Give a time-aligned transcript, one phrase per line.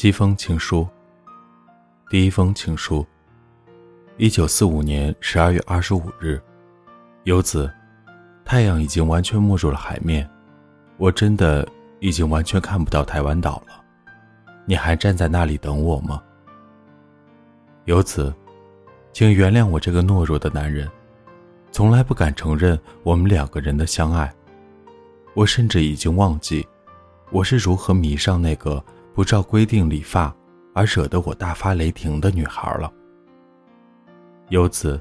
[0.00, 0.88] 七封情书。
[2.08, 3.06] 第一封情书。
[4.16, 6.40] 一九四五年十二月二十五日，
[7.24, 7.70] 游子，
[8.42, 10.26] 太阳已经完全没入了海面，
[10.96, 13.84] 我真的已经完全看不到台湾岛了。
[14.64, 16.22] 你还站在那里等我吗？
[17.84, 18.34] 游子，
[19.12, 20.88] 请原谅我这个懦弱的男人，
[21.70, 24.32] 从来不敢承认我们两个人的相爱。
[25.34, 26.66] 我甚至已经忘记，
[27.30, 28.82] 我是如何迷上那个。
[29.14, 30.34] 不照规定理发，
[30.72, 32.92] 而惹得我大发雷霆的女孩了。
[34.48, 35.00] 游子，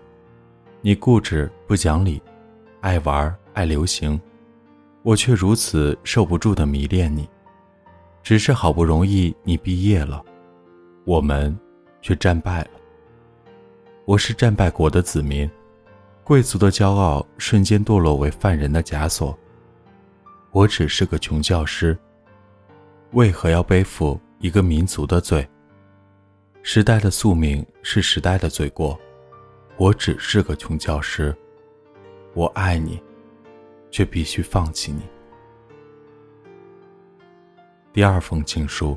[0.82, 2.22] 你固执不讲理，
[2.82, 4.20] 爱玩爱流行，
[5.04, 7.30] 我却如此受不住的迷恋你。
[8.22, 10.24] 只是好不容易你毕业了，
[11.06, 11.58] 我们
[12.02, 12.72] 却战败了。
[14.06, 15.50] 我是战败国的子民，
[16.24, 19.38] 贵族的骄傲瞬间堕落为犯人的枷锁。
[20.52, 21.98] 我只是个穷教师。
[23.14, 25.48] 为何要背负一个民族的罪？
[26.62, 29.00] 时代的宿命是时代的罪过。
[29.78, 31.36] 我只是个穷教师，
[32.36, 33.02] 我爱你，
[33.90, 35.02] 却必须放弃你。
[37.92, 38.96] 第二封情书。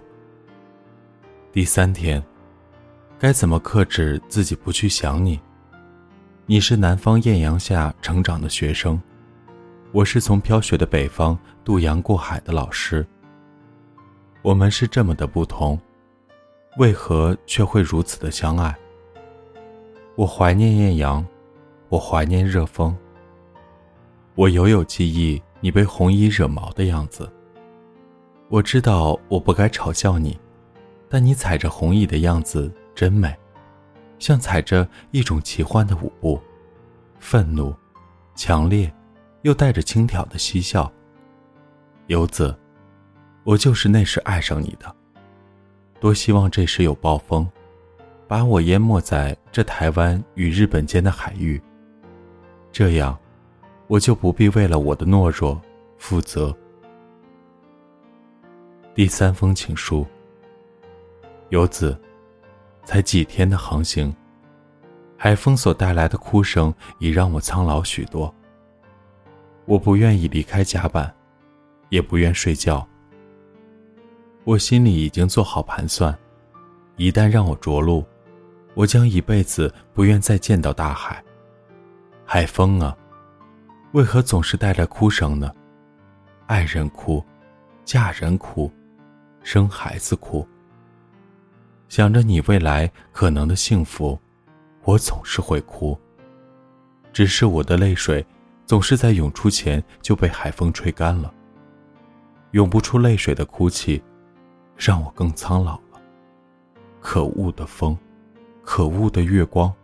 [1.50, 2.22] 第三天，
[3.18, 5.40] 该怎么克制自己不去想你？
[6.44, 9.00] 你是南方艳阳下成长的学生，
[9.90, 13.06] 我是从飘雪的北方渡洋过海的老师。
[14.42, 15.80] 我们是这么的不同，
[16.76, 18.76] 为何却会如此的相爱？
[20.16, 21.24] 我怀念艳阳，
[21.88, 22.96] 我怀念热风。
[24.34, 27.30] 我犹有记忆你被红衣惹毛的样子。
[28.48, 30.36] 我知道我不该嘲笑你，
[31.08, 33.32] 但你踩着红衣的样子真美，
[34.18, 36.40] 像踩着一种奇幻的舞步，
[37.20, 37.72] 愤怒、
[38.34, 38.92] 强烈，
[39.42, 40.90] 又带着轻佻的嬉笑。
[42.08, 42.58] 游子。
[43.44, 44.94] 我就是那时爱上你的，
[45.98, 47.48] 多希望这时有暴风，
[48.28, 51.60] 把我淹没在这台湾与日本间的海域。
[52.70, 53.18] 这样，
[53.88, 55.60] 我就不必为了我的懦弱
[55.98, 56.56] 负责。
[58.94, 60.06] 第三封情书。
[61.48, 62.00] 游子，
[62.84, 64.14] 才几天的航行，
[65.18, 68.32] 海风所带来的哭声已让我苍老许多。
[69.66, 71.14] 我不愿意离开甲板，
[71.90, 72.88] 也不愿睡觉。
[74.44, 76.16] 我心里已经做好盘算，
[76.96, 78.04] 一旦让我着陆，
[78.74, 81.22] 我将一辈子不愿再见到大海。
[82.24, 82.96] 海风啊，
[83.92, 85.52] 为何总是带来哭声呢？
[86.46, 87.24] 爱人哭，
[87.84, 88.68] 嫁人哭，
[89.44, 90.46] 生孩子哭。
[91.88, 94.18] 想着你未来可能的幸福，
[94.82, 95.96] 我总是会哭。
[97.12, 98.26] 只是我的泪水，
[98.66, 101.32] 总是在涌出前就被海风吹干了。
[102.50, 104.02] 涌不出泪水的哭泣。
[104.76, 106.00] 让我更苍老了。
[107.00, 107.98] 可恶的风，
[108.62, 109.74] 可恶的月光，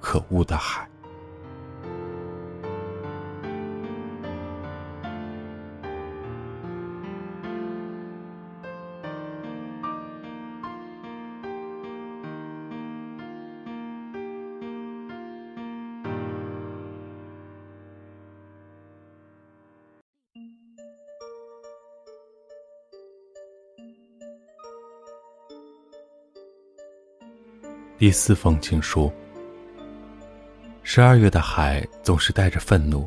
[0.00, 0.89] 可恶的海。
[28.00, 29.12] 第四封情书。
[30.82, 33.06] 十二月的海总是带着愤怒，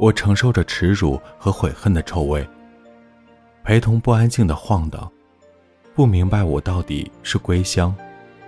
[0.00, 2.44] 我承受着耻辱和悔恨的臭味，
[3.62, 5.08] 陪同不安静的晃荡，
[5.94, 7.94] 不明白我到底是归乡，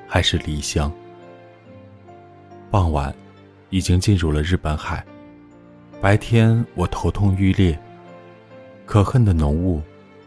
[0.09, 0.93] 还是离乡。
[2.69, 3.15] 傍晚，
[3.69, 5.07] 已经进入了日本海，
[6.01, 7.79] 白天我头痛欲裂，
[8.85, 9.81] 可恨的浓雾，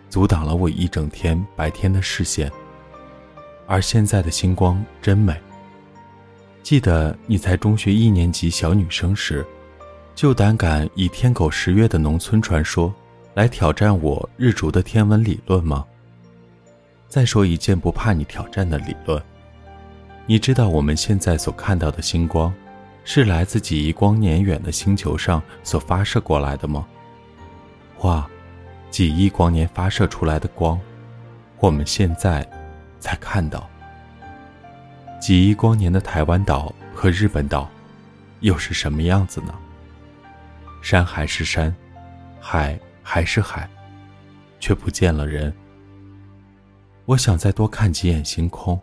[0.08, 2.50] 阻挡了我一整天白天的视线。
[3.68, 5.36] 而现在的星光真美。
[6.62, 9.46] 记得你才中学一年级小女生时，
[10.16, 12.94] 就胆敢以天狗食月的农村传说
[13.34, 15.86] 来挑战我日逐的天文理论吗？
[17.10, 19.22] 再说一件不怕你挑战的理论。
[20.26, 22.54] 你知道我们现在所看到的星光，
[23.04, 26.88] 是来自几亿光年远的星球上所发射过来的吗？
[28.04, 28.26] 哇，
[28.90, 30.80] 几亿光年发射出来的光，
[31.60, 32.48] 我们现在。
[33.04, 33.70] 才看到，
[35.20, 37.70] 几亿光年的台湾岛和日本岛，
[38.40, 39.54] 又是什么样子呢？
[40.82, 41.76] 山还是山，
[42.40, 43.70] 海还是海，
[44.58, 45.54] 却不见了人。
[47.04, 48.80] 我想再多看几眼星空，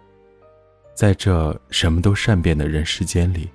[0.95, 3.49] 在这什么都善变的人世间里，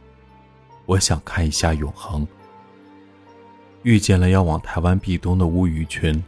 [0.88, 2.28] 我想看一下永恒。
[3.84, 6.24] 遇见了要往台湾避冬的乌鱼群，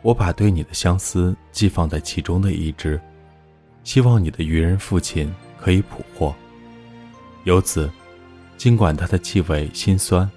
[0.00, 2.98] 我把对你的相思寄放在其中的一支，
[3.86, 6.34] 希望你的愚人父亲可以捕获。
[7.44, 7.88] 由此，
[8.58, 10.28] 尽管它的气味心酸，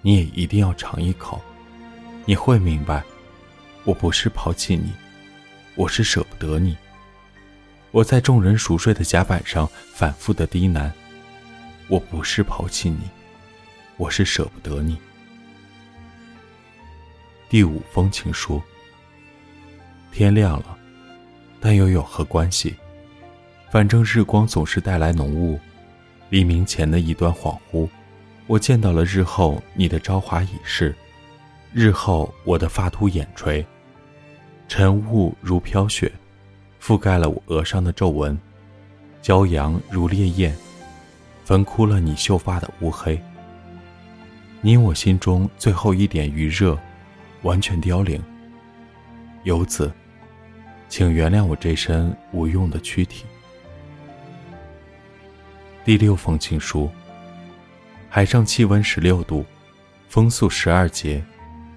[0.00, 1.38] 你也一定要尝一口。
[2.24, 3.04] 你会明白，
[3.84, 4.94] 我不是抛弃你，
[5.74, 6.74] 我是舍不得你。
[7.90, 10.90] 我在众人熟睡的甲板上反复的低喃：
[11.88, 13.00] 我不是抛弃你，
[13.98, 14.96] 我是舍不得你。
[17.50, 18.60] 第五封情书。
[20.10, 20.78] 天亮了，
[21.60, 22.74] 但又有何关系？
[23.70, 25.58] 反正日光总是带来浓雾。
[26.28, 27.88] 黎明前的一段恍惚，
[28.46, 30.94] 我见到了日后你的朝华已逝，
[31.72, 33.64] 日后我的发秃眼垂，
[34.66, 36.10] 晨雾如飘雪，
[36.82, 38.36] 覆盖了我额上的皱纹，
[39.22, 40.56] 骄阳如烈焰，
[41.44, 43.20] 焚枯了你秀发的乌黑。
[44.60, 46.76] 你我心中最后一点余热，
[47.42, 48.22] 完全凋零。
[49.44, 49.92] 由此。
[50.88, 53.24] 请原谅我这身无用的躯体。
[55.86, 56.90] 第六封情书。
[58.08, 59.46] 海上气温十六度，
[60.08, 61.24] 风速十二节，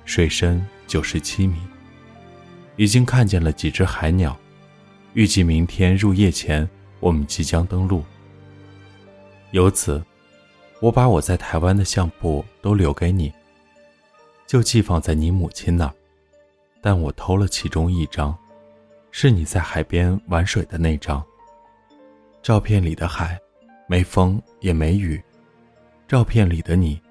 [0.03, 1.59] 水深九十七米。
[2.75, 4.35] 已经看见了几只海鸟，
[5.13, 6.67] 预计明天入夜前，
[6.99, 8.03] 我们即将登陆。
[9.51, 10.03] 由此，
[10.81, 13.31] 我把我在台湾的相簿都留给你，
[14.47, 15.93] 就寄放在你母亲那儿，
[16.81, 18.35] 但我偷了其中一张。
[19.11, 21.23] 是你在海边玩水的那张。
[22.41, 23.39] 照片里的海，
[23.89, 25.19] 没风也没雨。
[26.07, 27.01] 照片里的你，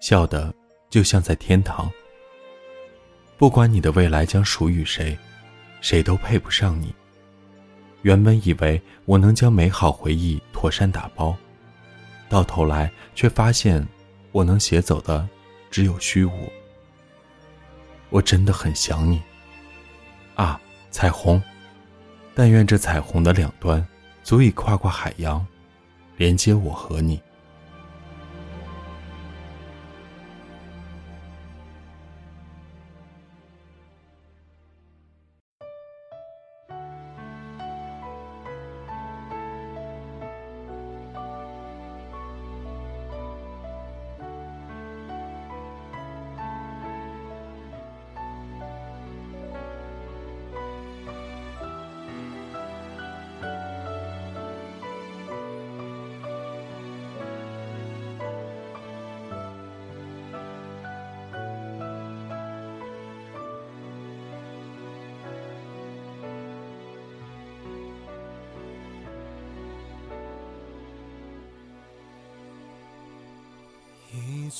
[0.00, 0.52] 笑得
[0.90, 1.88] 就像在天堂。
[3.38, 5.16] 不管你的未来将属于谁，
[5.80, 6.92] 谁都配不上你。
[8.02, 11.36] 原本以为我能将美好回忆妥善打包，
[12.28, 13.86] 到头来却发现，
[14.32, 15.28] 我能携走的
[15.70, 16.50] 只有虚无。
[18.10, 19.22] 我真的很想你，
[20.34, 20.60] 啊。
[20.88, 21.42] 彩虹，
[22.34, 23.86] 但愿这彩虹的两端，
[24.22, 25.46] 足以跨过海洋，
[26.16, 27.20] 连接我和你。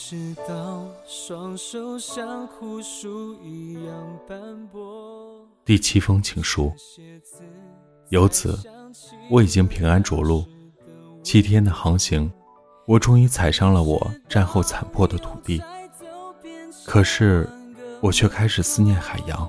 [0.06, 4.38] 一直到双手像枯树一样斑
[4.68, 5.44] 驳。
[5.64, 6.72] 第七封情书。
[8.10, 8.56] 由此，
[9.28, 10.46] 我已经平安着陆。
[11.24, 12.30] 七天的航行，
[12.86, 15.60] 我终于踩上了我战后残破的土地。
[16.84, 17.48] 可是，
[18.00, 19.48] 我却开始思念海洋。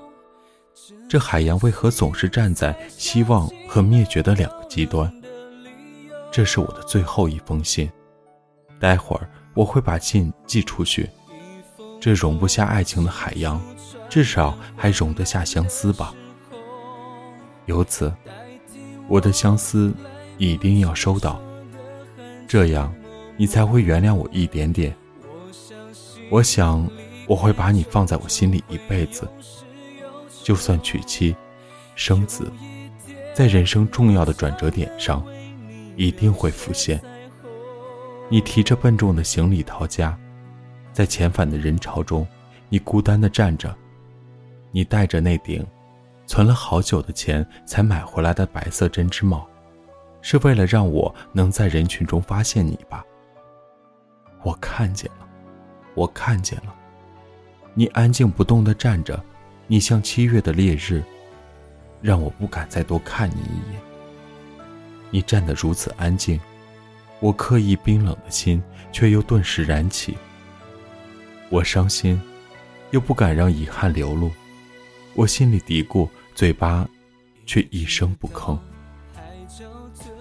[1.07, 5.13] 这海洋为何总是站在希望和灭绝的两个极端？
[6.31, 7.87] 这是我的最后一封信。
[8.79, 9.29] 待会儿。
[9.57, 11.09] 我会把信寄出去。
[11.99, 13.59] 这容不下爱情的海洋，
[14.07, 16.13] 至少还容得下相思吧。
[17.65, 18.13] 由此，
[19.07, 19.91] 我的相思
[20.37, 21.41] 一定要收到，
[22.47, 22.93] 这样
[23.35, 24.95] 你才会原谅我一点点。
[26.29, 26.87] 我想，
[27.27, 29.27] 我会把你放在我心里一辈子。
[30.43, 31.35] 就算娶妻、
[31.95, 32.51] 生子，
[33.33, 35.25] 在人生重要的转折点上，
[35.95, 37.01] 一定会浮现。
[38.29, 40.17] 你提着笨重的行李逃家，
[40.91, 42.27] 在遣返的人潮中，
[42.67, 43.73] 你孤单的站着。
[44.71, 45.65] 你戴着那顶
[46.25, 49.47] 存了好久的钱才买回来的白色针织帽，
[50.21, 53.03] 是为了让我能在人群中发现你吧？
[54.43, 55.27] 我看见了，
[55.95, 56.75] 我看见了。
[57.73, 59.23] 你安静不动的站着，
[59.67, 61.01] 你像七月的烈日，
[62.01, 63.81] 让我不敢再多看你一眼。
[65.11, 66.37] 你站得如此安静。
[67.19, 70.17] 我刻意冰冷的心，却又顿时燃起。
[71.49, 72.19] 我伤心，
[72.91, 74.31] 又不敢让遗憾流露。
[75.15, 76.87] 我心里嘀咕，嘴巴
[77.45, 78.57] 却一声不吭。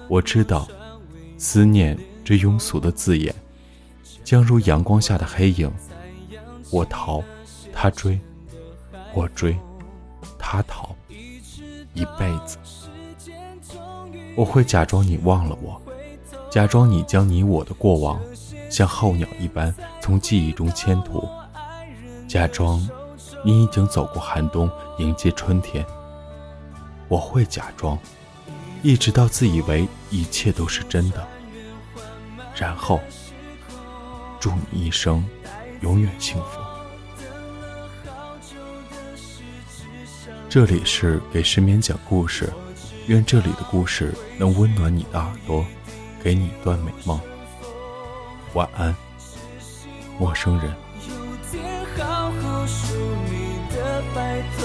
[0.09, 0.69] 我知道，
[1.37, 3.35] 思念这庸俗的字眼，
[4.25, 5.71] 将如阳光下的黑影。
[6.71, 7.23] 我逃，
[7.73, 8.19] 他追；
[9.15, 9.57] 我追，
[10.39, 10.97] 他逃。
[11.09, 12.59] 一辈子，
[14.37, 15.81] 我会假装你忘了我。
[16.51, 18.21] 假装你将你我的过往，
[18.71, 21.29] 像候鸟一般从记忆中迁徒；
[22.27, 22.81] 假装
[23.45, 25.85] 你已经走过寒冬，迎接春天。
[27.09, 27.99] 我会假装，
[28.83, 31.27] 一直到自以为一切都是真的，
[32.55, 33.01] 然后
[34.41, 35.25] 祝你一生
[35.81, 36.61] 永远幸福。
[40.49, 42.51] 这里是给失眠讲故事，
[43.09, 45.65] 愿这里的故事能温暖你的耳朵，
[46.27, 47.21] 给你一段美梦。
[48.55, 48.93] 晚安，
[50.19, 50.75] 陌生人。
[54.13, 54.65] 白头，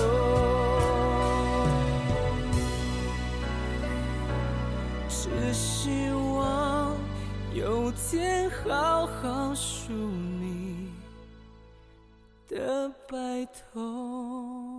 [5.08, 6.96] 只希望
[7.54, 10.90] 有天好好数你
[12.48, 14.71] 的白头。